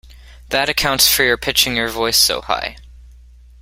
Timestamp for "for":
1.07-1.21